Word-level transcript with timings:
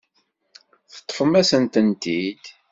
Teṭṭfem-asent-tent-id. 0.93 2.43